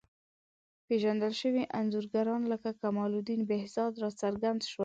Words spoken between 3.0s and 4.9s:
الدین بهزاد راڅرګند شول.